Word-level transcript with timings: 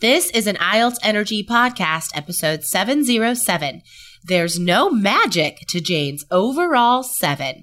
This 0.00 0.28
is 0.32 0.46
an 0.46 0.56
IELTS 0.56 0.98
Energy 1.02 1.42
Podcast, 1.42 2.10
episode 2.14 2.64
707. 2.64 3.80
There's 4.22 4.58
no 4.58 4.90
magic 4.90 5.60
to 5.68 5.80
Jane's 5.80 6.22
overall 6.30 7.02
seven. 7.02 7.62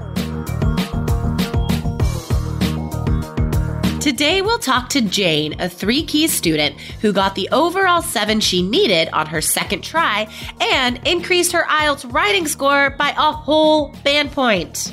Today, 4.01 4.41
we'll 4.41 4.57
talk 4.57 4.89
to 4.89 5.01
Jane, 5.01 5.61
a 5.61 5.69
three 5.69 6.01
keys 6.01 6.33
student 6.33 6.75
who 7.01 7.13
got 7.13 7.35
the 7.35 7.47
overall 7.51 8.01
seven 8.01 8.39
she 8.39 8.63
needed 8.63 9.09
on 9.13 9.27
her 9.27 9.41
second 9.41 9.83
try 9.83 10.27
and 10.59 10.99
increased 11.07 11.51
her 11.51 11.61
IELTS 11.65 12.11
writing 12.11 12.47
score 12.47 12.89
by 12.89 13.09
a 13.11 13.31
whole 13.31 13.89
band 14.03 14.31
point. 14.31 14.91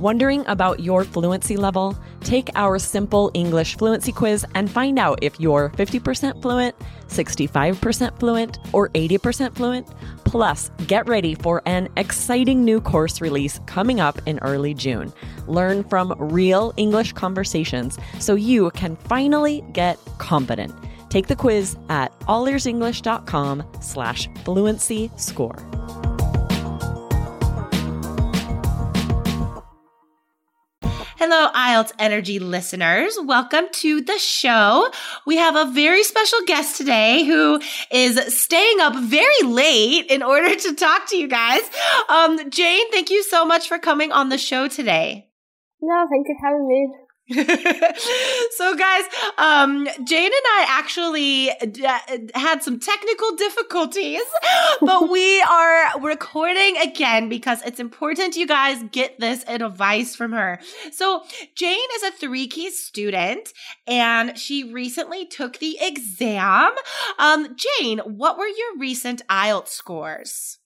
Wondering 0.00 0.42
about 0.46 0.80
your 0.80 1.04
fluency 1.04 1.58
level? 1.58 1.94
Take 2.20 2.48
our 2.54 2.78
simple 2.78 3.30
English 3.34 3.76
fluency 3.76 4.12
quiz 4.12 4.46
and 4.54 4.70
find 4.70 4.98
out 4.98 5.18
if 5.20 5.38
you're 5.38 5.68
50% 5.76 6.40
fluent, 6.40 6.74
65% 7.08 8.18
fluent, 8.18 8.58
or 8.72 8.88
80% 8.88 9.54
fluent. 9.54 9.88
Plus, 10.36 10.70
get 10.86 11.08
ready 11.08 11.34
for 11.34 11.62
an 11.64 11.88
exciting 11.96 12.62
new 12.62 12.78
course 12.78 13.22
release 13.22 13.58
coming 13.64 14.00
up 14.00 14.20
in 14.26 14.38
early 14.40 14.74
June. 14.74 15.10
Learn 15.46 15.82
from 15.82 16.14
real 16.18 16.74
English 16.76 17.14
conversations 17.14 17.98
so 18.18 18.34
you 18.34 18.70
can 18.72 18.96
finally 18.96 19.64
get 19.72 19.98
confident. 20.18 20.74
Take 21.08 21.28
the 21.28 21.36
quiz 21.36 21.78
at 21.88 22.12
allearsenglish.com 22.28 23.62
slash 23.80 24.28
fluency 24.44 25.10
score. 25.16 25.56
Hello, 31.18 31.48
IELTS 31.54 31.92
Energy 31.98 32.38
listeners. 32.38 33.16
Welcome 33.22 33.68
to 33.72 34.02
the 34.02 34.18
show. 34.18 34.90
We 35.24 35.38
have 35.38 35.56
a 35.56 35.64
very 35.64 36.02
special 36.02 36.40
guest 36.44 36.76
today 36.76 37.24
who 37.24 37.58
is 37.90 38.38
staying 38.38 38.80
up 38.80 38.94
very 38.96 39.42
late 39.42 40.10
in 40.10 40.22
order 40.22 40.54
to 40.54 40.74
talk 40.74 41.08
to 41.08 41.16
you 41.16 41.26
guys. 41.26 41.62
Um, 42.10 42.50
Jane, 42.50 42.90
thank 42.92 43.08
you 43.08 43.22
so 43.22 43.46
much 43.46 43.66
for 43.66 43.78
coming 43.78 44.12
on 44.12 44.28
the 44.28 44.36
show 44.36 44.68
today. 44.68 45.30
No, 45.80 46.06
thank 46.10 46.28
you 46.28 46.36
for 46.38 46.48
having 46.48 46.68
me. 46.68 47.05
so 48.56 48.76
guys 48.76 49.02
um 49.38 49.88
jane 50.04 50.26
and 50.26 50.46
i 50.54 50.66
actually 50.68 51.50
d- 51.72 51.84
had 52.34 52.62
some 52.62 52.78
technical 52.78 53.34
difficulties 53.34 54.22
but 54.80 55.08
we 55.10 55.40
are 55.42 56.00
recording 56.00 56.76
again 56.76 57.28
because 57.28 57.62
it's 57.62 57.80
important 57.80 58.36
you 58.36 58.46
guys 58.46 58.82
get 58.92 59.18
this 59.18 59.44
advice 59.48 60.14
from 60.14 60.32
her. 60.32 60.58
So 60.92 61.22
jane 61.54 61.88
is 61.96 62.02
a 62.04 62.10
three 62.12 62.46
key 62.46 62.70
student 62.70 63.52
and 63.86 64.38
she 64.38 64.72
recently 64.72 65.26
took 65.26 65.58
the 65.58 65.78
exam. 65.80 66.72
Um 67.18 67.56
jane 67.56 67.98
what 68.00 68.38
were 68.38 68.46
your 68.46 68.78
recent 68.78 69.26
ielts 69.28 69.68
scores? 69.68 70.58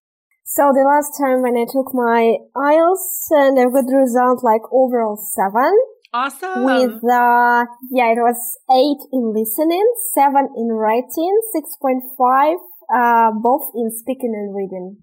So 0.44 0.62
the 0.74 0.82
last 0.82 1.14
time 1.16 1.42
when 1.42 1.54
I 1.56 1.64
took 1.70 1.94
my 1.94 2.34
IELTS 2.56 3.30
and 3.30 3.58
I 3.58 3.64
got 3.70 3.86
the 3.86 3.96
result 3.96 4.42
like 4.42 4.62
overall 4.72 5.16
seven. 5.16 5.72
Awesome. 6.12 6.64
With 6.64 7.04
uh 7.04 7.64
yeah, 7.90 8.10
it 8.10 8.18
was 8.18 8.58
eight 8.70 8.98
in 9.12 9.32
listening, 9.32 9.94
seven 10.14 10.48
in 10.56 10.68
writing, 10.68 11.40
six 11.52 11.76
point 11.80 12.02
five 12.18 12.56
uh 12.92 13.30
both 13.40 13.70
in 13.76 13.92
speaking 13.96 14.34
and 14.34 14.52
reading. 14.54 14.98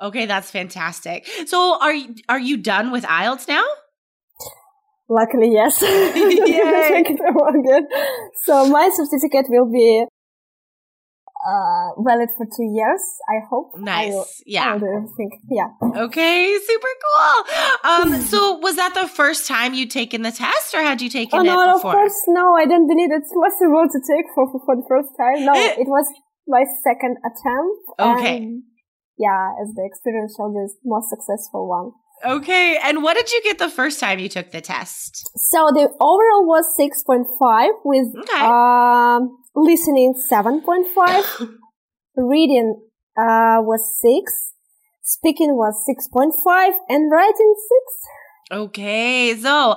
Okay, 0.00 0.26
that's 0.26 0.50
fantastic. 0.50 1.26
So 1.46 1.78
are 1.80 1.94
you 1.94 2.14
are 2.28 2.38
you 2.38 2.58
done 2.58 2.92
with 2.92 3.04
IELTS 3.04 3.48
now? 3.48 3.64
Luckily, 5.08 5.50
yes. 5.52 5.82
So 8.44 8.68
my 8.68 8.90
certificate 8.92 9.46
will 9.48 9.70
be 9.70 10.04
uh 11.46 11.88
valid 12.04 12.28
for 12.36 12.44
two 12.44 12.68
years. 12.72 13.02
I 13.28 13.40
hope. 13.48 13.72
Nice. 13.78 14.12
I 14.12 14.24
yeah. 14.46 14.74
I 14.76 15.06
think. 15.16 15.32
Yeah. 15.50 15.68
Okay, 16.04 16.56
super 16.66 16.92
cool. 17.04 17.34
Um, 17.90 18.20
so 18.20 18.58
was 18.58 18.76
that 18.76 18.92
the 18.94 19.08
first 19.08 19.46
time 19.46 19.72
you'd 19.74 19.90
taken 19.90 20.22
the 20.22 20.32
test, 20.32 20.74
or 20.74 20.82
had 20.82 21.00
you 21.00 21.08
taken 21.08 21.38
Oh 21.38 21.42
it 21.42 21.46
no, 21.46 21.76
of 21.76 21.82
course 21.82 22.18
no. 22.28 22.54
I 22.54 22.64
didn't 22.66 22.88
believe 22.88 23.10
it's 23.10 23.32
possible 23.32 23.84
to 23.88 23.98
take 24.04 24.26
for 24.34 24.44
for, 24.52 24.60
for 24.66 24.76
the 24.76 24.86
first 24.88 25.10
time. 25.16 25.44
No, 25.46 25.52
Eh. 25.54 25.80
it 25.82 25.88
was 25.88 26.06
my 26.46 26.64
second 26.84 27.16
attempt. 27.24 27.82
Okay. 27.98 28.36
and 28.36 28.62
yeah, 29.16 29.52
as 29.62 29.72
the 29.76 29.84
experience 29.84 30.34
showed, 30.36 30.52
the 30.56 30.68
most 30.84 31.08
successful 31.10 31.68
one. 31.68 31.92
Okay, 32.24 32.78
and 32.82 33.02
what 33.02 33.16
did 33.16 33.30
you 33.32 33.40
get 33.42 33.58
the 33.58 33.70
first 33.70 33.98
time 34.00 34.18
you 34.18 34.28
took 34.28 34.50
the 34.50 34.60
test? 34.60 35.28
So 35.36 35.70
the 35.72 35.88
overall 36.00 36.46
was 36.46 36.64
six 36.76 37.02
point 37.02 37.26
five 37.40 37.70
with 37.84 38.08
Okay. 38.16 38.44
um 38.44 39.38
listening 39.54 40.14
seven 40.28 40.60
point 40.62 40.86
five, 40.94 41.24
reading 42.16 42.80
uh 43.16 43.58
was 43.64 43.82
six, 44.00 44.52
speaking 45.02 45.56
was 45.56 45.82
six 45.86 46.08
point 46.08 46.34
five, 46.44 46.72
and 46.88 47.10
writing 47.10 47.54
six. 47.56 47.84
Okay, 48.52 49.36
so 49.36 49.76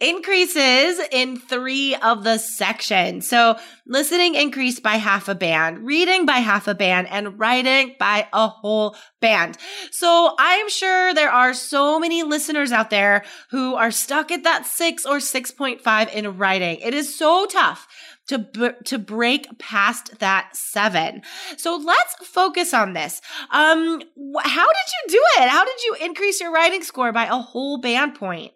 increases 0.00 0.98
in 1.12 1.38
three 1.38 1.94
of 1.96 2.24
the 2.24 2.38
sections. 2.38 3.28
So 3.28 3.58
listening 3.86 4.34
increased 4.36 4.82
by 4.82 4.94
half 4.96 5.28
a 5.28 5.34
band, 5.34 5.84
reading 5.84 6.24
by 6.24 6.38
half 6.38 6.66
a 6.66 6.74
band, 6.74 7.08
and 7.10 7.38
writing 7.38 7.94
by 7.98 8.26
a 8.32 8.48
whole 8.48 8.96
band. 9.20 9.58
So 9.90 10.34
I'm 10.38 10.70
sure 10.70 11.12
there 11.12 11.30
are 11.30 11.52
so 11.52 12.00
many 12.00 12.22
listeners 12.22 12.72
out 12.72 12.88
there 12.88 13.22
who 13.50 13.74
are 13.74 13.90
stuck 13.90 14.32
at 14.32 14.44
that 14.44 14.64
six 14.64 15.04
or 15.04 15.18
6.5 15.18 16.12
in 16.14 16.38
writing. 16.38 16.78
It 16.78 16.94
is 16.94 17.18
so 17.18 17.44
tough 17.44 17.86
to 18.28 18.38
b- 18.38 18.70
to 18.84 18.98
break 18.98 19.58
past 19.58 20.18
that 20.18 20.50
seven. 20.54 21.22
So 21.56 21.76
let's 21.76 22.14
focus 22.26 22.74
on 22.74 22.92
this. 22.92 23.20
Um, 23.50 24.00
wh- 24.16 24.46
how 24.46 24.66
did 24.66 24.88
you 24.94 25.18
do 25.18 25.22
it? 25.42 25.48
How 25.48 25.64
did 25.64 25.82
you 25.84 25.96
increase 26.00 26.40
your 26.40 26.52
writing 26.52 26.82
score 26.82 27.12
by 27.12 27.26
a 27.26 27.36
whole 27.36 27.78
band 27.80 28.14
point? 28.14 28.52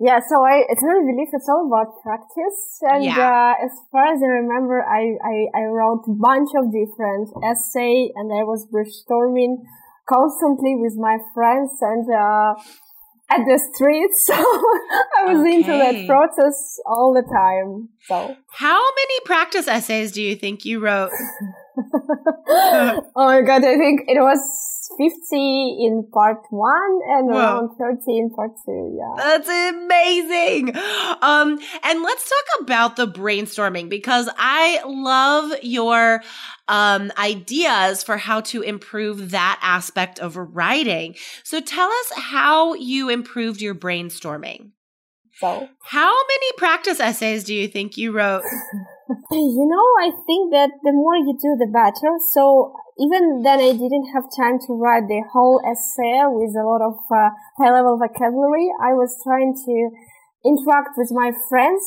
Yeah, 0.00 0.18
so 0.26 0.42
I, 0.42 0.64
I 0.66 0.74
truly 0.80 1.06
believe 1.06 1.28
it's 1.32 1.48
all 1.48 1.68
about 1.70 2.02
practice. 2.02 2.82
And 2.82 3.04
Yeah. 3.04 3.14
uh, 3.20 3.64
as 3.64 3.70
far 3.92 4.06
as 4.10 4.18
I 4.22 4.26
remember, 4.42 4.82
I, 4.82 5.14
I, 5.22 5.36
I 5.54 5.62
wrote 5.70 6.02
a 6.08 6.14
bunch 6.18 6.50
of 6.58 6.72
different 6.72 7.30
essay 7.44 8.10
and 8.16 8.32
I 8.32 8.42
was 8.42 8.66
brainstorming 8.66 9.62
constantly 10.08 10.74
with 10.74 10.96
my 10.96 11.18
friends 11.34 11.78
and 11.82 12.06
uh, 12.10 12.54
at 13.30 13.38
the 13.44 13.58
streets. 13.72 14.26
So 14.28 14.34
I 14.34 15.32
was 15.32 15.44
into 15.54 15.72
that 15.72 16.06
process 16.06 16.78
all 16.86 17.12
the 17.14 17.22
time. 17.22 17.88
So, 18.06 18.36
How 18.52 18.78
many 18.78 19.20
practice 19.24 19.68
essays 19.68 20.12
do 20.12 20.22
you 20.22 20.34
think 20.36 20.64
you 20.64 20.80
wrote? 20.80 21.10
oh 22.48 23.02
my 23.16 23.40
god, 23.42 23.64
I 23.64 23.76
think 23.76 24.02
it 24.06 24.20
was 24.20 24.40
50 24.96 25.36
in 25.80 26.08
part 26.12 26.38
one 26.50 26.98
and 27.08 27.30
Whoa. 27.30 27.38
around 27.38 27.76
30 27.78 28.18
in 28.18 28.30
part 28.30 28.52
two. 28.64 28.96
Yeah. 28.98 29.14
That's 29.16 29.48
amazing. 29.48 30.76
Um, 31.22 31.58
and 31.84 32.02
let's 32.02 32.28
talk 32.28 32.62
about 32.62 32.96
the 32.96 33.06
brainstorming 33.06 33.88
because 33.88 34.28
I 34.36 34.82
love 34.86 35.52
your 35.62 36.22
um, 36.68 37.12
ideas 37.18 38.02
for 38.02 38.16
how 38.16 38.40
to 38.42 38.62
improve 38.62 39.30
that 39.30 39.58
aspect 39.62 40.18
of 40.18 40.36
writing. 40.36 41.16
So 41.44 41.60
tell 41.60 41.88
us 41.88 42.12
how 42.16 42.74
you 42.74 43.08
improved 43.08 43.60
your 43.60 43.74
brainstorming. 43.74 44.70
So. 45.40 45.68
How 45.84 46.12
many 46.12 46.52
practice 46.56 47.00
essays 47.00 47.44
do 47.44 47.54
you 47.54 47.68
think 47.68 47.96
you 47.96 48.12
wrote? 48.12 48.42
You 49.30 49.64
know, 49.64 49.86
I 50.04 50.12
think 50.28 50.52
that 50.52 50.68
the 50.84 50.92
more 50.92 51.16
you 51.16 51.32
do, 51.32 51.56
the 51.56 51.68
better. 51.72 52.12
So 52.32 52.76
even 53.00 53.40
then, 53.40 53.56
I 53.60 53.72
didn't 53.72 54.12
have 54.12 54.28
time 54.36 54.60
to 54.68 54.76
write 54.76 55.08
the 55.08 55.24
whole 55.32 55.64
essay 55.64 56.28
with 56.28 56.52
a 56.52 56.64
lot 56.64 56.84
of 56.84 57.00
uh, 57.08 57.32
high-level 57.56 57.96
vocabulary. 57.96 58.68
I 58.84 58.92
was 58.92 59.16
trying 59.24 59.56
to 59.56 59.74
interact 60.44 60.92
with 61.00 61.08
my 61.12 61.32
friends 61.48 61.80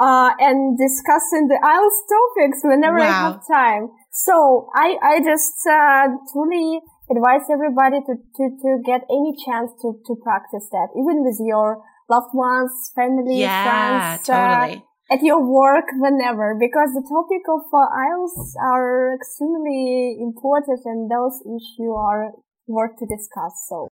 uh, 0.00 0.32
and 0.40 0.80
discussing 0.80 1.48
the 1.48 1.60
IELTS 1.60 2.00
topics 2.08 2.60
whenever 2.64 3.00
I 3.00 3.12
have 3.12 3.40
time. 3.44 3.92
So 4.12 4.68
I 4.74 4.96
I 5.00 5.20
just 5.20 5.60
uh, 5.68 6.08
truly 6.32 6.80
advise 7.10 7.46
everybody 7.52 8.00
to, 8.00 8.16
to, 8.16 8.44
to 8.48 8.70
get 8.84 9.04
any 9.08 9.36
chance 9.44 9.70
to, 9.80 9.94
to 10.06 10.12
practice 10.24 10.66
that, 10.72 10.88
even 10.96 11.22
with 11.22 11.38
your 11.40 11.84
loved 12.08 12.34
ones, 12.34 12.92
family, 12.94 13.40
Yeah, 13.40 14.16
friends, 14.16 14.28
uh, 14.28 14.80
at 15.10 15.22
your 15.22 15.40
work, 15.40 15.86
whenever, 15.98 16.56
because 16.58 16.90
the 16.94 17.06
topic 17.06 17.42
of 17.48 17.62
uh, 17.72 17.86
IELTS 17.94 18.54
are 18.60 19.14
extremely 19.14 20.18
important 20.20 20.80
and 20.84 21.10
those 21.10 21.40
issues 21.46 21.94
are 21.94 22.32
worth 22.66 22.96
to 22.98 23.06
discuss. 23.06 23.54
So 23.68 23.88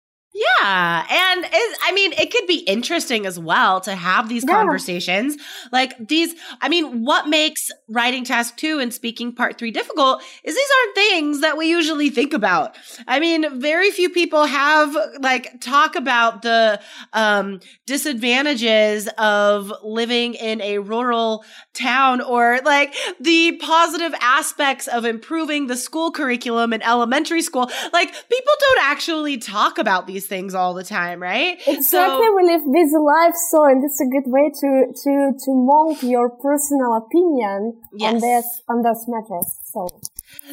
Yeah. 0.61 1.07
And 1.09 1.47
I 1.85 1.93
mean, 1.93 2.13
it 2.13 2.31
could 2.33 2.47
be 2.47 2.59
interesting 2.59 3.27
as 3.27 3.39
well 3.39 3.81
to 3.83 3.95
have 3.95 4.29
these 4.29 4.45
Yeah. 4.47 4.55
conversations. 4.55 5.37
Like 5.73 5.95
these, 6.09 6.35
I 6.61 6.69
mean, 6.69 7.05
what 7.05 7.29
makes 7.29 7.71
writing 7.89 8.25
task 8.25 8.57
two 8.57 8.79
and 8.79 8.93
speaking 8.93 9.33
part 9.33 9.59
three 9.59 9.71
difficult 9.71 10.23
is 10.45 10.55
these 10.55 10.69
aren't 10.83 10.95
things 10.95 11.41
that 11.41 11.57
we 11.57 11.69
usually 11.69 12.11
think 12.11 12.33
about. 12.33 12.77
I 13.07 13.21
mean, 13.21 13.61
very 13.61 13.91
few 13.91 14.11
people 14.11 14.45
have 14.47 14.97
like 15.21 15.61
talk 15.61 15.97
about 15.97 16.43
the 16.43 16.81
um, 17.13 17.61
disadvantages 17.87 19.09
of 19.19 19.73
living 19.83 20.35
in 20.35 20.61
a 20.61 20.79
rural 20.79 21.45
town 21.75 22.21
or 22.21 22.61
like 22.65 22.95
the 23.21 23.53
positive 23.63 24.15
aspects 24.21 24.89
of 24.89 25.05
improving 25.05 25.67
the 25.67 25.77
school 25.77 26.11
curriculum 26.11 26.73
in 26.73 26.83
elementary 26.83 27.43
school. 27.43 27.71
Like 27.93 28.09
people 28.13 28.53
don't 28.61 28.83
actually 28.83 29.39
talk 29.39 29.79
about 29.79 30.07
these 30.07 30.27
things 30.27 30.48
all 30.55 30.75
the 30.75 30.85
time, 30.85 31.21
right? 31.23 31.61
Exactly, 31.67 32.27
we 32.37 32.43
live 32.45 32.63
busy 32.73 32.97
lives, 32.97 33.39
so 33.51 33.65
and 33.65 33.85
it's 33.85 34.01
a 34.01 34.07
good 34.07 34.31
way 34.31 34.51
to 34.51 34.93
to 34.93 35.33
to 35.45 35.51
mold 35.55 36.03
your 36.03 36.31
personal 36.31 36.97
opinion 36.97 37.81
on 38.01 38.15
Yes. 38.15 38.23
this 38.23 38.63
on 38.69 38.83
those 38.83 39.05
matters. 39.09 39.59
So 39.65 39.89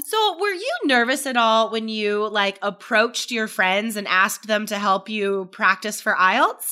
So, 0.05 0.37
were 0.39 0.53
you 0.53 0.71
nervous 0.85 1.25
at 1.25 1.37
all 1.37 1.69
when 1.69 1.87
you 1.89 2.27
like 2.29 2.57
approached 2.61 3.31
your 3.31 3.47
friends 3.47 3.95
and 3.95 4.07
asked 4.07 4.47
them 4.47 4.65
to 4.67 4.77
help 4.77 5.09
you 5.09 5.49
practice 5.51 6.01
for 6.01 6.15
IELTS? 6.15 6.67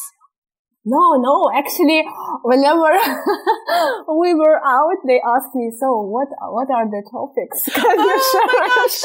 No, 0.85 1.15
no, 1.15 1.49
actually, 1.55 2.03
whenever 2.43 2.91
we 4.19 4.33
were 4.33 4.59
out, 4.65 4.99
they 5.07 5.21
asked 5.23 5.55
me, 5.55 5.71
"So 5.79 6.01
what 6.03 6.27
what 6.51 6.67
are 6.71 6.85
the 6.89 7.03
topics?" 7.09 7.63
Oh 7.77 7.95
my 7.95 8.17
gosh. 8.67 9.01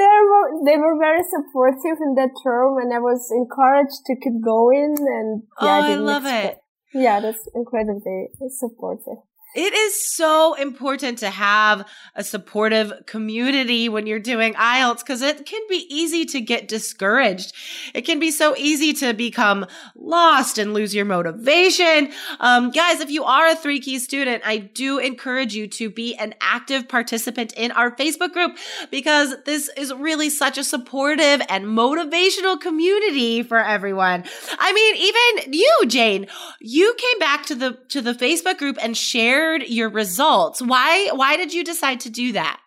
they 0.00 0.16
were 0.30 0.48
they 0.64 0.76
were 0.78 0.96
very 0.98 1.22
supportive 1.28 1.98
in 2.00 2.14
that 2.16 2.30
term, 2.42 2.78
and 2.78 2.92
I 2.92 2.98
was 2.98 3.28
encouraged 3.30 4.00
to 4.06 4.16
keep 4.16 4.40
going. 4.42 4.96
And 4.98 5.42
yeah, 5.60 5.76
oh, 5.76 5.82
I 5.82 5.88
didn't 5.88 6.06
love 6.06 6.24
expect- 6.24 6.56
it. 6.56 6.98
Yeah, 6.98 7.20
that's 7.20 7.46
incredibly 7.54 8.28
supportive. 8.48 9.22
It 9.54 9.72
is 9.72 10.14
so 10.14 10.54
important 10.54 11.18
to 11.18 11.30
have 11.30 11.84
a 12.14 12.22
supportive 12.22 12.92
community 13.06 13.88
when 13.88 14.06
you're 14.06 14.20
doing 14.20 14.54
IELTS 14.54 15.00
because 15.00 15.22
it 15.22 15.44
can 15.44 15.60
be 15.68 15.86
easy 15.90 16.24
to 16.26 16.40
get 16.40 16.68
discouraged. 16.68 17.52
It 17.92 18.02
can 18.02 18.20
be 18.20 18.30
so 18.30 18.56
easy 18.56 18.92
to 18.94 19.12
become 19.12 19.66
lost 19.96 20.58
and 20.58 20.72
lose 20.72 20.94
your 20.94 21.04
motivation. 21.04 22.12
Um, 22.38 22.70
guys, 22.70 23.00
if 23.00 23.10
you 23.10 23.24
are 23.24 23.48
a 23.48 23.56
three 23.56 23.80
key 23.80 23.98
student, 23.98 24.44
I 24.46 24.58
do 24.58 24.98
encourage 24.98 25.52
you 25.52 25.66
to 25.66 25.90
be 25.90 26.14
an 26.14 26.34
active 26.40 26.88
participant 26.88 27.52
in 27.54 27.72
our 27.72 27.90
Facebook 27.90 28.32
group 28.32 28.56
because 28.92 29.34
this 29.46 29.68
is 29.76 29.92
really 29.92 30.30
such 30.30 30.58
a 30.58 30.64
supportive 30.64 31.42
and 31.48 31.64
motivational 31.64 32.60
community 32.60 33.42
for 33.42 33.58
everyone. 33.58 34.22
I 34.60 34.72
mean, 34.72 34.96
even 34.96 35.52
you, 35.54 35.80
Jane, 35.88 36.28
you 36.60 36.94
came 36.96 37.18
back 37.18 37.46
to 37.46 37.56
the 37.56 37.78
to 37.88 38.00
the 38.00 38.14
Facebook 38.14 38.58
group 38.58 38.78
and 38.80 38.96
shared 38.96 39.39
your 39.78 39.90
results. 39.90 40.60
Why 40.72 41.10
why 41.20 41.36
did 41.36 41.50
you 41.56 41.62
decide 41.64 42.00
to 42.06 42.10
do 42.10 42.32
that? 42.32 42.58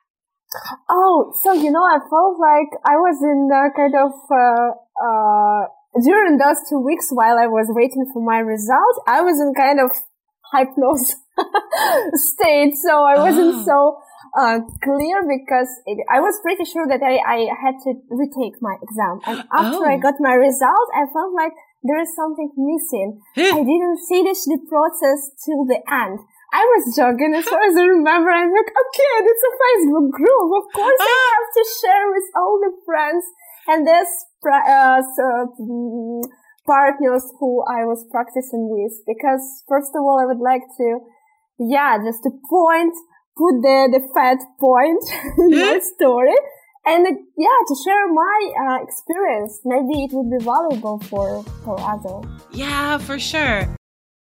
Oh, 0.89 1.33
so 1.43 1.49
you 1.53 1.71
know, 1.75 1.81
I 1.95 1.97
felt 2.13 2.35
like 2.49 2.69
I 2.85 2.95
was 3.05 3.17
in 3.31 3.39
a 3.49 3.63
kind 3.73 3.95
of 4.05 4.11
uh, 4.29 4.69
uh, 5.07 5.61
during 6.09 6.37
those 6.37 6.59
two 6.69 6.79
weeks 6.89 7.07
while 7.19 7.37
I 7.45 7.47
was 7.47 7.67
waiting 7.73 8.05
for 8.13 8.21
my 8.23 8.39
results. 8.39 8.97
I 9.07 9.21
was 9.21 9.37
in 9.41 9.53
kind 9.57 9.79
of 9.85 9.89
hypnosis 10.53 11.15
state, 12.33 12.73
so 12.85 12.93
I 13.03 13.15
wasn't 13.17 13.55
Oh. 13.55 13.65
so 13.65 13.77
uh, 14.37 14.57
clear 14.85 15.17
because 15.25 15.69
it, 15.89 15.97
I 16.13 16.19
was 16.21 16.37
pretty 16.45 16.65
sure 16.65 16.85
that 16.87 17.01
I, 17.01 17.17
I 17.21 17.39
had 17.63 17.75
to 17.85 17.91
retake 18.09 18.57
my 18.61 18.75
exam. 18.81 19.15
And 19.25 19.37
after 19.53 19.81
I 19.89 19.97
Oh. 19.97 20.03
got 20.05 20.15
my 20.19 20.33
result, 20.37 20.87
I 20.93 21.05
felt 21.09 21.33
like 21.33 21.53
there 21.83 21.99
is 22.01 22.09
something 22.15 22.49
missing. 22.57 23.09
I 23.37 23.61
didn't 23.65 23.99
finish 24.09 24.39
the 24.45 24.59
process 24.69 25.19
till 25.43 25.65
the 25.65 25.81
end. 25.89 26.19
I 26.53 26.61
was 26.69 26.93
jogging 26.93 27.33
as 27.33 27.49
far 27.49 27.65
as 27.65 27.73
I 27.73 27.89
remember. 27.89 28.29
I'm 28.29 28.53
like, 28.53 28.69
okay, 28.69 29.13
it's 29.25 29.41
a 29.41 29.53
Facebook 29.57 30.13
group. 30.13 30.49
Of 30.53 30.65
course, 30.69 31.01
I 31.01 31.17
have 31.33 31.49
to 31.57 31.63
share 31.81 32.05
with 32.13 32.27
all 32.37 32.61
the 32.61 32.73
friends 32.85 33.25
and 33.67 33.87
this 33.87 34.09
uh, 34.45 35.01
so, 35.01 35.25
mm, 35.57 36.21
partners 36.67 37.25
who 37.39 37.65
I 37.65 37.89
was 37.89 38.05
practicing 38.11 38.69
with. 38.69 38.93
Because 39.09 39.41
first 39.67 39.97
of 39.97 40.05
all, 40.05 40.21
I 40.21 40.29
would 40.29 40.43
like 40.45 40.61
to, 40.77 41.01
yeah, 41.57 41.97
just 42.05 42.21
to 42.21 42.31
point, 42.45 42.93
put 43.33 43.57
the 43.65 43.97
the 43.97 44.03
fat 44.13 44.37
point 44.61 45.01
in 45.49 45.57
my 45.57 45.81
story. 45.97 46.37
And 46.85 47.07
uh, 47.07 47.17
yeah, 47.33 47.59
to 47.65 47.75
share 47.81 48.05
my 48.13 48.39
uh, 48.61 48.83
experience, 48.83 49.57
maybe 49.65 50.05
it 50.05 50.11
would 50.13 50.29
be 50.29 50.43
valuable 50.43 50.99
for 51.09 51.41
for 51.65 51.81
others. 51.81 52.29
Yeah, 52.51 52.99
for 52.99 53.17
sure. 53.17 53.73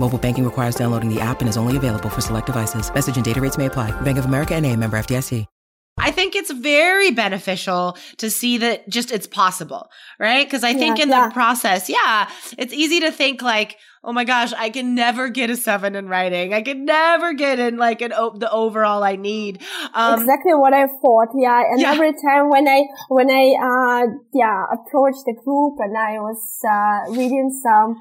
Mobile 0.00 0.18
banking 0.18 0.44
requires 0.44 0.74
downloading 0.74 1.12
the 1.12 1.20
app 1.20 1.40
and 1.40 1.48
is 1.48 1.56
only 1.56 1.76
available 1.76 2.08
for 2.08 2.20
select 2.20 2.46
devices. 2.46 2.92
Message 2.94 3.16
and 3.16 3.24
data 3.24 3.40
rates 3.40 3.58
may 3.58 3.66
apply. 3.66 3.90
Bank 4.02 4.18
of 4.18 4.24
America 4.26 4.54
and 4.54 4.64
a 4.66 4.76
member 4.76 4.96
FDIC. 4.98 5.44
I 6.00 6.12
think 6.12 6.36
it's 6.36 6.52
very 6.52 7.10
beneficial 7.10 7.96
to 8.18 8.30
see 8.30 8.58
that 8.58 8.88
just 8.88 9.10
it's 9.10 9.26
possible, 9.26 9.88
right? 10.20 10.46
Because 10.46 10.62
I 10.62 10.72
think 10.72 10.98
Yeah, 10.98 11.02
in 11.02 11.08
yeah. 11.10 11.26
the 11.26 11.34
process, 11.34 11.88
yeah, 11.90 12.28
it's 12.56 12.72
easy 12.72 13.00
to 13.00 13.10
think 13.10 13.42
like, 13.42 13.74
oh 14.04 14.12
my 14.12 14.22
gosh, 14.22 14.52
I 14.52 14.70
can 14.70 14.94
never 14.94 15.28
get 15.28 15.50
a 15.50 15.56
seven 15.56 15.96
in 15.96 16.06
writing. 16.08 16.54
I 16.54 16.62
can 16.62 16.84
never 16.84 17.32
get 17.34 17.58
in 17.58 17.78
like 17.78 18.00
an 18.00 18.12
o- 18.12 18.38
the 18.38 18.48
overall 18.52 19.02
I 19.02 19.16
need. 19.16 19.60
Um, 19.92 20.20
exactly 20.20 20.54
what 20.54 20.72
I 20.72 20.86
thought. 20.86 21.30
Yeah, 21.36 21.62
and 21.68 21.80
Yeah. 21.80 21.90
every 21.94 22.12
time 22.12 22.48
when 22.48 22.68
I 22.68 22.84
when 23.08 23.28
I 23.28 23.44
uh 23.70 24.06
yeah 24.32 24.66
approached 24.72 25.24
the 25.26 25.34
group 25.44 25.74
and 25.80 25.98
I 25.98 26.20
was 26.20 26.40
uh, 26.62 27.10
reading 27.10 27.50
some 27.60 27.96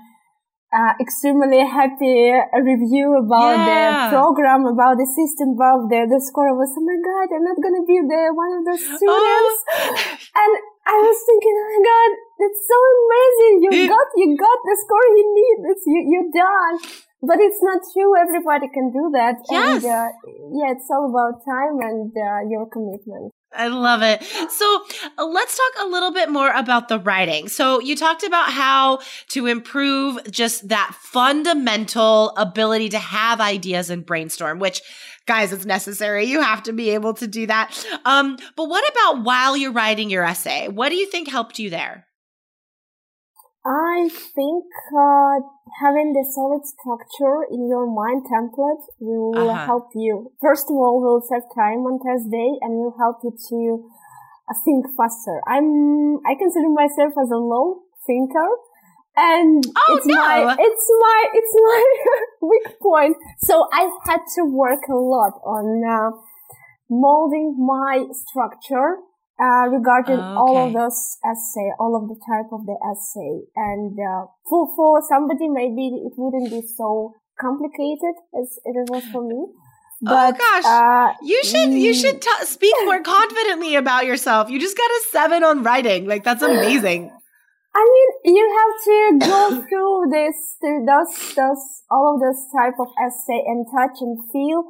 uh, 0.74 0.94
extremely 1.00 1.64
happy 1.64 2.36
review 2.60 3.16
about 3.24 3.56
Yeah. 3.56 4.12
the 4.12 4.18
program, 4.20 4.68
about 4.68 5.00
the 5.00 5.08
system, 5.08 5.56
about 5.56 5.88
the 5.88 6.04
the 6.12 6.20
score, 6.28 6.50
I 6.52 6.56
was 6.56 6.72
oh 6.76 6.84
my 6.84 6.98
god, 7.00 7.28
I'm 7.36 7.46
not 7.48 7.60
gonna 7.64 7.86
be 7.88 7.98
the 8.04 8.22
one 8.36 8.52
of 8.60 8.64
the 8.68 8.76
students. 8.76 9.58
And 10.42 10.52
I 10.88 10.98
was 11.04 11.18
thinking, 11.28 11.56
oh 11.56 11.68
my 11.72 11.82
god, 11.92 12.12
it's 12.46 12.62
so 12.68 12.78
amazing! 12.96 13.56
You 13.66 13.72
got 13.90 14.08
you 14.16 14.28
got 14.36 14.60
the 14.70 14.76
score 14.84 15.08
you 15.18 15.26
need. 15.40 15.58
It's 15.72 15.86
you 15.88 16.00
you're 16.12 16.32
done. 16.36 16.76
But 17.18 17.42
it's 17.42 17.58
not 17.64 17.82
true. 17.94 18.14
Everybody 18.14 18.68
can 18.70 18.92
do 18.94 19.10
that. 19.18 19.42
Yes. 19.50 19.82
And, 19.82 19.86
uh, 19.90 20.10
yeah, 20.54 20.78
it's 20.78 20.86
all 20.94 21.10
about 21.10 21.42
time 21.42 21.82
and 21.82 22.14
uh, 22.14 22.46
your 22.46 22.70
commitment. 22.70 23.34
I 23.58 23.68
love 23.68 24.02
it. 24.04 24.24
So 24.52 24.86
uh, 25.18 25.26
let's 25.26 25.58
talk 25.58 25.86
a 25.86 25.90
little 25.90 26.12
bit 26.12 26.30
more 26.30 26.52
about 26.52 26.88
the 26.88 27.00
writing. 27.00 27.50
So 27.50 27.80
you 27.80 27.96
talked 27.96 28.24
about 28.24 28.50
how 28.52 29.00
to 29.30 29.48
improve 29.48 30.20
just 30.32 30.70
that 30.70 30.96
fundamental 31.00 32.30
ability 32.38 32.90
to 32.90 33.00
have 33.00 33.42
ideas 33.42 33.90
and 33.90 34.06
brainstorm, 34.06 34.60
which 34.60 34.82
guys, 35.28 35.52
it's 35.54 35.66
necessary. 35.66 36.26
You 36.26 36.42
have 36.42 36.64
to 36.64 36.74
be 36.74 36.92
able 36.92 37.14
to 37.16 37.28
do 37.28 37.46
that. 37.48 37.86
Um, 38.06 38.38
but 38.56 38.70
what 38.70 38.90
about 38.92 39.24
while 39.24 39.56
you're 39.58 39.74
writing 39.74 40.10
your 40.10 40.24
essay? 40.24 40.70
What 40.70 40.90
do 40.90 40.96
you 40.96 41.06
think 41.12 41.28
helped 41.28 41.60
you 41.60 41.70
there? 41.70 42.07
I 43.68 44.08
think 44.36 44.66
uh, 44.96 45.44
having 45.84 46.14
the 46.14 46.24
solid 46.24 46.64
structure 46.66 47.44
in 47.52 47.68
your 47.68 47.86
mind 47.86 48.24
template 48.32 48.84
will 49.00 49.52
Uh-huh. 49.52 49.66
help 49.66 49.90
you. 49.94 50.32
First 50.42 50.72
of 50.72 50.78
all, 50.78 51.02
will 51.04 51.22
save 51.22 51.44
time 51.54 51.84
on 51.86 52.00
test 52.00 52.32
day 52.32 52.52
and 52.62 52.80
will 52.80 52.96
help 52.98 53.18
you 53.24 53.32
to 53.50 53.60
uh, 54.50 54.56
think 54.64 54.88
faster. 54.96 55.42
I'm 55.48 56.24
I 56.26 56.36
consider 56.40 56.70
myself 56.70 57.14
as 57.22 57.30
a 57.32 57.38
low 57.38 57.84
thinker, 58.08 58.50
and 59.18 59.66
Oh, 59.66 59.96
it's 59.96 60.08
no. 60.08 60.16
my 60.16 60.56
it's 60.60 60.88
my 61.04 61.20
it's 61.34 61.56
my 61.70 61.84
weak 62.50 62.68
point. 62.82 63.18
So 63.40 63.68
I 63.74 63.92
had 64.08 64.22
to 64.36 64.46
work 64.46 64.88
a 64.90 64.96
lot 64.96 65.34
on 65.44 65.84
uh, 65.84 66.12
molding 66.90 67.56
my 67.60 68.06
structure 68.14 68.98
uh, 69.40 69.70
regarding 69.70 70.20
Oh, 70.20 70.38
all 70.38 70.68
of 70.68 70.74
those 70.74 71.18
essay, 71.24 71.70
all 71.80 71.96
of 71.96 72.10
the 72.10 72.18
type 72.26 72.50
of 72.52 72.66
the 72.66 72.78
essay. 72.82 73.46
And 73.56 73.94
uh, 73.98 74.28
for 74.50 74.68
for 74.76 75.02
somebody, 75.08 75.48
maybe 75.50 75.88
it 76.06 76.14
wouldn't 76.18 76.52
be 76.52 76.62
so 76.76 77.14
complicated 77.40 78.16
as 78.34 78.60
it 78.66 78.90
was 78.90 79.04
for 79.12 79.22
me. 79.28 79.46
But, 80.00 80.36
oh 80.36 80.38
gosh. 80.38 80.66
uh, 80.66 81.14
you 81.24 81.44
should 81.44 81.74
you 81.74 81.92
mm, 81.92 82.02
should 82.02 82.22
t- 82.22 82.46
speak 82.46 82.76
more 82.86 83.02
confidently 83.16 83.76
about 83.76 84.06
yourself. 84.06 84.50
You 84.50 84.60
just 84.60 84.78
got 84.78 84.90
a 84.90 85.02
7 85.12 85.44
on 85.44 85.64
writing. 85.64 86.08
Like 86.08 86.24
that's 86.24 86.44
amazing. 86.44 87.12
I 87.78 87.84
mean, 87.86 88.36
you 88.36 88.46
have 88.58 88.76
to 88.90 89.30
go 89.30 89.62
through 89.70 90.10
this, 90.10 90.36
through 90.60 90.86
those, 90.86 91.36
those, 91.36 91.64
all 91.92 92.16
of 92.16 92.22
those 92.22 92.42
type 92.50 92.74
of 92.80 92.88
essay 92.98 93.44
and 93.46 93.68
touch 93.70 94.02
and 94.02 94.18
feel 94.34 94.66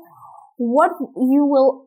what 0.57 0.91
you 1.15 1.45
will, 1.45 1.86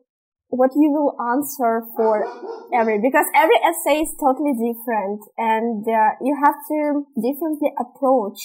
what 0.51 0.71
you 0.75 0.91
will 0.91 1.15
answer 1.31 1.81
for 1.95 2.27
every, 2.75 2.99
because 2.99 3.25
every 3.35 3.55
essay 3.63 4.03
is 4.03 4.11
totally 4.19 4.51
different 4.53 5.19
and 5.39 5.83
uh, 5.87 6.11
you 6.21 6.35
have 6.43 6.55
to 6.67 7.07
differently 7.15 7.71
approach 7.79 8.39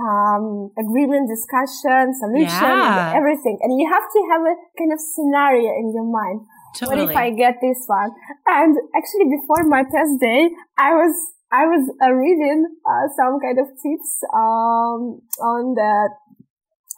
um, 0.00 0.72
agreement, 0.74 1.28
discussion, 1.30 2.10
solution, 2.18 2.48
Yeah. 2.66 3.14
and 3.14 3.16
everything. 3.20 3.58
And 3.62 3.78
you 3.78 3.86
have 3.92 4.02
to 4.10 4.20
have 4.32 4.42
a 4.42 4.54
kind 4.74 4.90
of 4.92 4.98
scenario 4.98 5.70
in 5.70 5.92
your 5.94 6.08
mind. 6.08 6.40
Totally. 6.74 7.06
What 7.06 7.10
if 7.12 7.16
I 7.16 7.30
get 7.30 7.60
this 7.62 7.84
one? 7.86 8.10
And 8.46 8.74
actually, 8.96 9.30
before 9.30 9.62
my 9.70 9.84
test 9.84 10.18
day, 10.18 10.50
I 10.76 10.90
was 10.98 11.14
I 11.52 11.66
was 11.70 11.86
uh, 12.02 12.10
reading 12.10 12.66
uh, 12.82 13.06
some 13.14 13.38
kind 13.38 13.58
of 13.62 13.68
tips 13.78 14.10
um, 14.34 15.22
on 15.38 15.74
the 15.78 15.94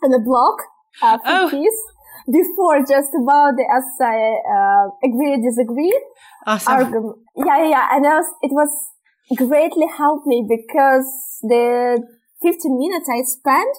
on 0.02 0.10
the 0.16 0.22
blog 0.24 0.56
uh, 1.02 1.18
for 1.18 1.36
Oh. 1.44 1.50
peace 1.50 1.80
before 2.26 2.78
just 2.80 3.10
about 3.14 3.54
the 3.56 3.66
essay 3.66 4.20
uh, 4.44 4.90
agree 5.02 5.38
disagree 5.42 5.94
awesome. 6.46 6.72
argument. 6.72 7.16
Yeah, 7.36 7.58
yeah, 7.62 7.68
yeah. 7.70 7.86
And 7.92 8.04
was, 8.04 8.26
it 8.42 8.52
was 8.52 8.70
greatly 9.36 9.86
helped 9.86 10.26
me 10.26 10.44
because 10.46 11.06
the 11.42 12.02
15 12.42 12.78
minutes 12.78 13.08
I 13.08 13.22
spent 13.22 13.74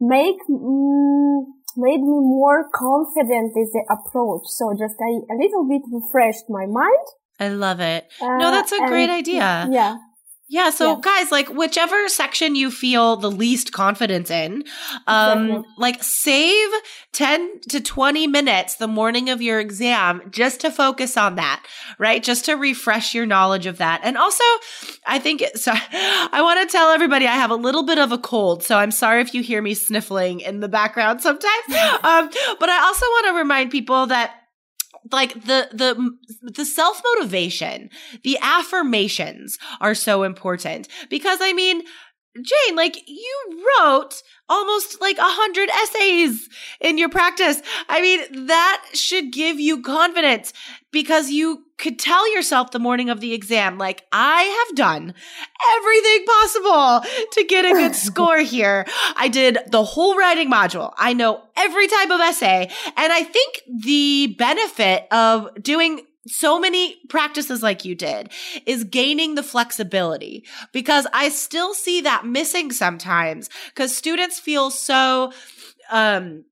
make 0.00 0.36
mm, 0.50 1.44
made 1.76 2.00
me 2.02 2.18
more 2.20 2.68
confident 2.74 3.52
with 3.54 3.70
the 3.72 3.84
approach. 3.90 4.42
So 4.46 4.72
just 4.78 4.94
I 5.00 5.12
a 5.32 5.36
little 5.36 5.66
bit 5.68 5.82
refreshed 5.90 6.44
my 6.48 6.66
mind. 6.66 7.06
I 7.40 7.48
love 7.48 7.80
it. 7.80 8.06
Uh, 8.20 8.36
No, 8.38 8.50
that's 8.50 8.72
a 8.72 8.76
and- 8.76 8.88
great 8.88 9.10
idea. 9.10 9.68
Yeah. 9.70 9.96
Yeah, 10.46 10.68
so 10.70 10.90
Yeah. 10.94 11.00
guys, 11.00 11.32
like 11.32 11.48
whichever 11.48 12.06
section 12.08 12.54
you 12.54 12.70
feel 12.70 13.16
the 13.16 13.30
least 13.30 13.72
confidence 13.72 14.30
in, 14.30 14.64
um 15.06 15.46
Exactly. 15.46 15.64
like 15.78 16.02
save 16.04 16.68
10 17.12 17.60
to 17.70 17.80
20 17.80 18.26
minutes 18.26 18.74
the 18.76 18.86
morning 18.86 19.30
of 19.30 19.40
your 19.40 19.58
exam 19.58 20.20
just 20.30 20.60
to 20.60 20.70
focus 20.70 21.16
on 21.16 21.36
that, 21.36 21.64
right? 21.98 22.22
Just 22.22 22.44
to 22.44 22.54
refresh 22.54 23.14
your 23.14 23.24
knowledge 23.24 23.64
of 23.64 23.78
that. 23.78 24.00
And 24.04 24.18
also, 24.18 24.44
I 25.06 25.18
think 25.18 25.42
so 25.54 25.72
I 25.92 26.40
want 26.42 26.60
to 26.60 26.70
tell 26.70 26.90
everybody 26.90 27.26
I 27.26 27.32
have 27.36 27.50
a 27.50 27.56
little 27.56 27.82
bit 27.82 27.98
of 27.98 28.12
a 28.12 28.18
cold, 28.18 28.62
so 28.62 28.76
I'm 28.76 28.90
sorry 28.90 29.22
if 29.22 29.32
you 29.34 29.42
hear 29.42 29.62
me 29.62 29.72
sniffling 29.72 30.40
in 30.40 30.60
the 30.60 30.68
background 30.68 31.22
sometimes. 31.22 31.64
um 32.02 32.28
but 32.60 32.68
I 32.68 32.78
also 32.84 33.06
want 33.06 33.26
to 33.28 33.32
remind 33.34 33.70
people 33.70 34.06
that 34.08 34.34
like 35.12 35.34
the 35.34 35.68
the 35.72 36.10
the 36.42 36.64
self 36.64 37.02
motivation 37.14 37.90
the 38.22 38.38
affirmations 38.40 39.58
are 39.80 39.94
so 39.94 40.22
important. 40.22 40.88
Because 41.08 41.38
i 41.40 41.52
mean 41.52 41.82
jane 42.42 42.76
like 42.76 42.96
you 43.06 43.64
wrote 43.80 44.22
almost 44.48 45.00
like 45.00 45.16
a 45.18 45.22
hundred 45.22 45.68
essays 45.70 46.48
in 46.80 46.98
your 46.98 47.08
practice. 47.08 47.62
I 47.88 48.00
mean 48.02 48.46
that 48.46 48.84
should 48.92 49.32
give 49.32 49.58
you 49.60 49.82
confidence 49.82 50.52
because 50.92 51.30
you 51.30 51.63
could 51.78 51.98
tell 51.98 52.32
yourself 52.34 52.70
the 52.70 52.78
morning 52.78 53.10
of 53.10 53.20
the 53.20 53.32
exam 53.34 53.78
like 53.78 54.04
i 54.12 54.42
have 54.42 54.76
done 54.76 55.14
everything 55.76 56.24
possible 56.26 57.00
to 57.32 57.44
get 57.44 57.64
a 57.64 57.70
good 57.70 57.94
score 58.14 58.38
here. 58.38 58.86
I 59.16 59.28
did 59.28 59.58
the 59.68 59.84
whole 59.84 60.16
writing 60.16 60.50
module. 60.50 60.92
I 60.96 61.12
know 61.12 61.42
every 61.56 61.86
type 61.88 62.10
of 62.10 62.20
essay. 62.20 62.70
And 62.96 63.12
I 63.12 63.22
think 63.22 63.62
the 63.82 64.34
benefit 64.38 65.06
of 65.10 65.50
doing 65.62 66.02
so 66.26 66.58
many 66.58 66.96
practices 67.10 67.62
like 67.62 67.84
you 67.84 67.94
did 67.94 68.30
is 68.64 68.84
gaining 68.84 69.34
the 69.34 69.42
flexibility 69.42 70.44
because 70.72 71.06
I 71.12 71.28
still 71.28 71.74
see 71.74 72.00
that 72.00 72.24
missing 72.24 72.72
sometimes 72.72 73.50
because 73.68 73.94
students 73.94 74.40
feel 74.40 74.70
so, 74.70 75.32
um, 75.90 76.44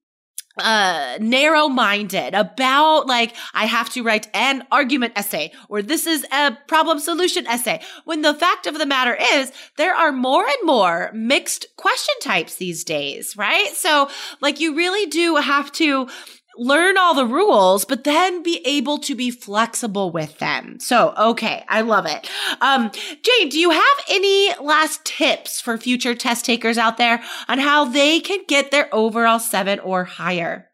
uh 0.59 1.18
narrow 1.21 1.68
minded 1.68 2.35
about 2.35 3.06
like 3.06 3.35
I 3.54 3.66
have 3.66 3.90
to 3.90 4.02
write 4.02 4.28
an 4.35 4.64
argument 4.71 5.14
essay 5.16 5.52
or 5.68 5.82
this 5.82 6.06
is 6.06 6.26
a 6.32 6.56
problem 6.66 6.99
solution 6.99 7.47
essay. 7.47 7.80
When 8.04 8.23
the 8.23 8.35
fact 8.35 8.66
of 8.66 8.78
the 8.78 8.87
matter 8.87 9.16
is 9.35 9.52
there 9.76 9.94
are 9.94 10.12
more 10.12 10.44
and 10.44 10.64
more 10.64 11.11
mixed 11.14 11.66
question 11.76 12.14
types 12.21 12.56
these 12.56 12.85
days 12.85 13.37
right? 13.37 13.73
So 13.75 14.09
like 14.40 14.61
you 14.61 14.75
really 14.76 15.06
do 15.06 15.37
have 15.37 15.73
to 15.73 16.09
learn 16.56 16.97
all 16.99 17.14
the 17.14 17.26
rules, 17.26 17.85
but 17.85 18.04
then 18.04 18.42
be 18.42 18.61
able 18.64 18.99
to 18.99 19.14
be 19.14 19.30
flexible 19.30 20.11
with 20.11 20.38
them. 20.38 20.78
So, 20.80 21.14
okay, 21.16 21.64
I 21.68 21.80
love 21.82 22.06
it. 22.06 22.28
Um, 22.61 22.90
Jane, 23.23 23.49
do 23.49 23.59
you 23.59 23.71
have 23.71 24.04
any 24.09 24.54
last 24.61 25.04
tips 25.04 25.61
for 25.61 25.78
future 25.78 26.14
test 26.14 26.44
takers 26.44 26.78
out 26.78 26.97
there 26.97 27.23
on 27.49 27.59
how 27.59 27.85
they 27.85 28.21
can 28.21 28.44
get 28.47 28.71
their 28.71 28.88
overall 28.94 29.38
seven 29.38 29.78
or 29.80 30.04
higher? 30.04 30.68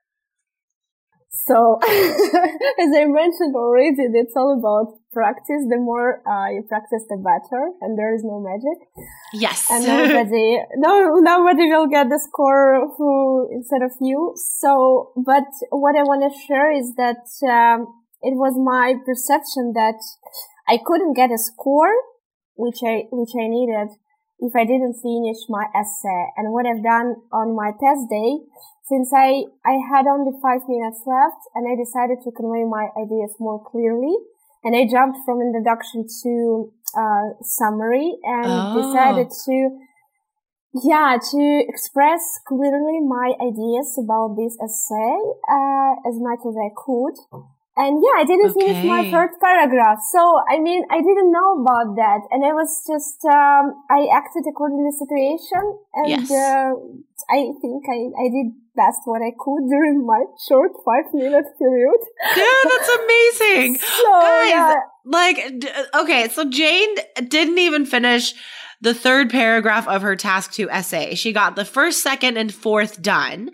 So, 1.47 1.79
as 1.89 2.91
I 2.95 3.07
mentioned 3.07 3.55
already, 3.57 3.95
it's 3.97 4.35
all 4.37 4.59
about 4.59 4.99
practice. 5.19 5.67
The 5.67 5.83
more 5.83 6.23
uh, 6.23 6.49
you 6.55 6.63
practice, 6.63 7.03
the 7.11 7.19
better, 7.19 7.63
and 7.83 7.99
there 7.99 8.15
is 8.15 8.23
no 8.23 8.39
magic. 8.39 8.79
Yes. 9.35 9.67
and 9.71 9.83
nobody, 9.93 10.63
no, 10.77 11.19
nobody 11.19 11.67
will 11.67 11.89
get 11.91 12.07
the 12.09 12.23
score 12.23 12.95
who 12.97 13.51
instead 13.51 13.83
of 13.83 13.93
you. 14.01 14.35
So, 14.63 15.13
but 15.17 15.51
what 15.71 15.99
I 15.99 16.07
want 16.07 16.23
to 16.23 16.33
share 16.47 16.71
is 16.71 16.95
that 16.95 17.27
um, 17.43 17.91
it 18.23 18.39
was 18.39 18.55
my 18.55 18.95
perception 19.07 19.75
that 19.75 19.99
I 20.69 20.79
couldn't 20.79 21.15
get 21.15 21.31
a 21.31 21.39
score, 21.39 21.91
which 22.55 22.79
I 22.87 23.11
which 23.11 23.35
I 23.35 23.47
needed 23.49 23.91
if 24.39 24.55
I 24.55 24.65
didn't 24.65 25.03
finish 25.03 25.49
my 25.49 25.67
essay. 25.75 26.23
And 26.37 26.53
what 26.53 26.67
I've 26.67 26.83
done 26.83 27.27
on 27.33 27.55
my 27.55 27.75
test 27.75 28.07
day, 28.11 28.39
since 28.87 29.11
I 29.15 29.51
I 29.67 29.79
had 29.91 30.07
only 30.07 30.35
five 30.43 30.63
minutes 30.69 31.03
left, 31.07 31.43
and 31.55 31.67
I 31.67 31.75
decided 31.75 32.23
to 32.25 32.31
convey 32.31 32.65
my 32.67 32.91
ideas 32.95 33.35
more 33.39 33.63
clearly. 33.63 34.15
And 34.65 34.75
I 34.77 34.87
jumped 34.91 35.19
from 35.25 35.41
introduction 35.41 36.07
to 36.23 36.73
uh, 36.97 37.27
summary 37.43 38.19
and 38.25 38.67
Oh. 38.67 38.73
decided 38.73 39.29
to, 39.47 39.55
yeah, 40.85 41.17
to 41.19 41.43
express 41.69 42.23
clearly 42.47 43.01
my 43.01 43.33
ideas 43.41 43.99
about 43.99 44.37
this 44.37 44.57
essay 44.61 45.15
uh, 45.49 45.93
as 46.09 46.17
much 46.21 46.41
as 46.47 46.55
I 46.57 46.71
could. 46.77 47.17
And 47.77 48.03
yeah, 48.03 48.21
I 48.21 48.25
didn't 48.27 48.53
finish 48.53 48.79
my 48.83 49.03
Okay. 49.03 49.11
third 49.11 49.31
paragraph. 49.41 49.99
So, 50.13 50.41
I 50.51 50.59
mean, 50.59 50.85
I 50.91 50.99
didn't 50.99 51.31
know 51.33 51.63
about 51.63 51.95
that. 51.97 52.21
And 52.31 52.45
I 52.45 52.53
was 52.53 52.71
just, 52.87 53.23
um, 53.25 53.85
I 53.89 54.07
acted 54.13 54.45
according 54.51 54.79
to 54.83 54.87
the 54.91 54.97
situation. 54.99 55.63
And, 55.95 56.19
Yes. 56.19 56.31
uh, 56.31 56.71
I 57.31 57.53
think 57.61 57.85
I, 57.89 57.99
I 58.19 58.27
did 58.29 58.53
best 58.77 59.01
what 59.05 59.23
I 59.23 59.33
could 59.39 59.69
during 59.69 60.07
my 60.07 60.25
short 60.49 60.73
five 60.85 61.13
minute 61.13 61.47
period. 61.59 62.01
Dude, 62.35 62.45
that's 62.71 62.89
amazing. 62.89 63.79
So, 63.99 64.13
Guys, 64.13 64.51
yeah. 64.51 64.75
like, 65.05 65.65
okay, 65.95 66.29
so 66.29 66.45
Jane 66.49 66.95
didn't 67.29 67.59
even 67.59 67.85
finish 67.85 68.35
the 68.81 68.95
third 68.95 69.29
paragraph 69.31 69.89
of 69.89 70.03
her 70.03 70.15
task 70.15 70.53
two 70.53 70.71
essay. 70.71 71.15
She 71.15 71.33
got 71.33 71.57
the 71.57 71.65
first, 71.65 72.03
second, 72.03 72.37
and 72.37 72.55
fourth 72.55 73.03
done, 73.03 73.51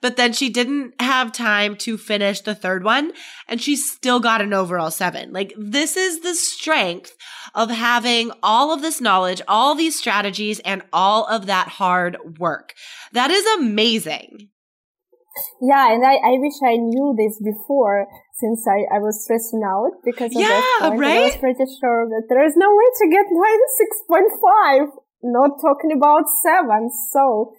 but 0.00 0.16
then 0.16 0.32
she 0.32 0.50
didn't 0.50 1.00
have 1.00 1.32
time 1.32 1.74
to 1.78 1.98
finish 1.98 2.40
the 2.42 2.54
third 2.54 2.84
one, 2.84 3.12
and 3.48 3.60
she 3.60 3.74
still 3.74 4.20
got 4.20 4.40
an 4.40 4.54
overall 4.54 4.90
seven. 4.90 5.32
Like, 5.32 5.52
this 5.58 5.96
is 5.96 6.20
the 6.20 6.34
strength 6.34 7.16
of 7.54 7.70
having 7.70 8.30
all 8.42 8.72
of 8.72 8.82
this 8.82 9.00
knowledge, 9.00 9.42
all 9.48 9.74
these 9.74 9.98
strategies, 9.98 10.60
and 10.60 10.82
all 10.92 11.26
of 11.26 11.46
that 11.46 11.68
hard 11.68 12.16
work. 12.38 12.74
That 13.12 13.30
is 13.30 13.44
amazing. 13.58 14.50
Yeah, 15.62 15.92
and 15.94 16.02
I, 16.04 16.18
I 16.18 16.34
wish 16.42 16.58
I 16.66 16.76
knew 16.76 17.14
this 17.16 17.38
before 17.38 18.06
since 18.34 18.66
I, 18.66 18.96
I 18.96 18.98
was 18.98 19.22
stressing 19.22 19.62
out 19.62 20.02
because 20.04 20.34
of 20.34 20.42
Yeah, 20.42 20.50
that 20.50 20.90
point. 20.90 21.04
and 21.04 21.14
I 21.14 21.22
was 21.30 21.36
pretty 21.38 21.66
sure 21.78 22.10
that 22.10 22.26
there 22.28 22.42
is 22.42 22.54
no 22.56 22.66
way 22.74 22.88
to 22.98 23.06
get 23.10 23.26
96.5, 23.30 24.98
not 25.22 25.62
talking 25.62 25.92
about 25.94 26.26
7. 26.42 26.90
So, 27.12 27.54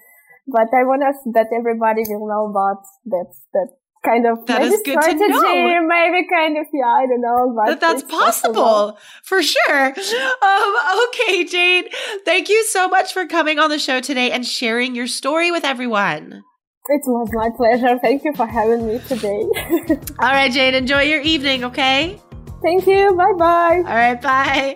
but 0.47 0.67
I 0.75 0.83
want 0.83 1.03
us 1.07 1.19
that 1.33 1.47
everybody 1.55 2.03
will 2.07 2.27
know 2.27 2.51
about 2.51 2.83
that, 3.07 3.31
that 3.53 3.69
kind 4.05 4.25
of 4.25 4.45
That 4.45 4.61
maybe 4.61 4.73
is 4.75 4.81
good 4.83 4.95
to 4.95 5.01
strategy, 5.01 5.29
know. 5.29 5.87
maybe 5.87 6.27
kind 6.27 6.57
of, 6.57 6.65
yeah, 6.73 6.85
I 6.85 7.05
don't 7.05 7.21
know. 7.21 7.53
But 7.55 7.65
that 7.65 7.79
that's 7.79 8.03
possible. 8.03 8.53
possible 8.53 8.97
for 9.23 9.43
sure. 9.43 9.85
Um, 10.41 10.75
okay, 11.09 11.43
Jane, 11.43 11.85
thank 12.25 12.49
you 12.49 12.63
so 12.65 12.87
much 12.87 13.13
for 13.13 13.25
coming 13.25 13.59
on 13.59 13.69
the 13.69 13.79
show 13.79 13.99
today 13.99 14.31
and 14.31 14.45
sharing 14.45 14.95
your 14.95 15.07
story 15.07 15.51
with 15.51 15.63
everyone. 15.65 16.43
It 16.91 17.01
was 17.05 17.29
my 17.33 17.49
pleasure. 17.55 17.99
Thank 17.99 18.23
you 18.23 18.33
for 18.35 18.47
having 18.47 18.87
me 18.87 18.99
today. 19.07 19.47
All 20.19 20.31
right, 20.31 20.51
Jane, 20.51 20.73
enjoy 20.73 21.03
your 21.03 21.21
evening, 21.21 21.63
okay? 21.65 22.19
Thank 22.63 22.87
you. 22.87 23.15
Bye 23.15 23.33
bye. 23.37 23.77
All 23.85 23.95
right, 23.95 24.21
bye. 24.21 24.75